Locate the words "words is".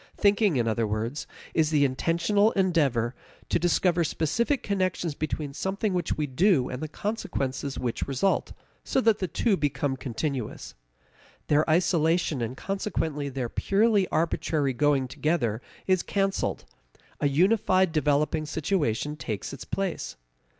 0.87-1.69